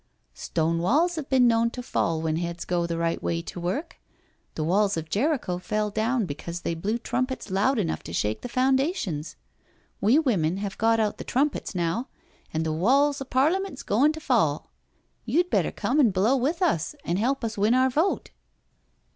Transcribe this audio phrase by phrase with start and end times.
[0.47, 3.97] "Stone walls have been known to fall when heads go the right way to work.
[4.55, 8.49] The walls of Jericho fell down because they blew trumpets loud enough to shake the
[8.49, 9.35] foundations.
[10.01, 12.07] We women have got out the trumpets now,
[12.51, 14.71] and the walls of Parliment 's goin* to fall.
[15.23, 18.31] You'd better come an' blow with us, and help us win our vote."